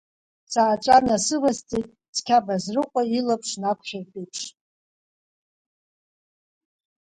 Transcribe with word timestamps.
Сааҵәа 0.51 0.97
насывасҵеит, 1.05 1.89
цқьа 2.15 2.45
Базрыҟәа 2.45 3.01
илаԥш 3.17 3.51
нақәшәартә 3.61 4.15
еиԥш… 4.19 4.41